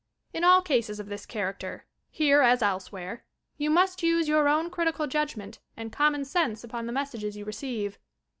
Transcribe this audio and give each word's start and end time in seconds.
In 0.33 0.43
all 0.43 0.63
cases 0.63 0.99
of 0.99 1.09
this 1.09 1.27
character, 1.27 1.85
here 2.09 2.41
as 2.41 2.63
elsewhere, 2.63 3.23
you 3.57 3.69
must 3.69 4.01
use 4.01 4.27
your 4.27 4.47
own 4.47 4.71
critical 4.71 5.05
judgment 5.05 5.59
and 5.77 5.91
common 5.91 6.25
sense 6.25 6.63
upon 6.63 6.87
the 6.87 6.91
messages 6.91 7.37
you 7.37 7.45
receive. 7.45 7.99